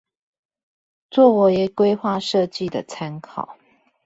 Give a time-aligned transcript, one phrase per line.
[1.11, 3.55] 作為規劃設計的參考